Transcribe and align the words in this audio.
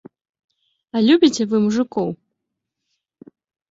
—А 0.95 1.03
любіце 1.09 1.43
вы 1.53 1.57
мужыкоў? 1.69 2.07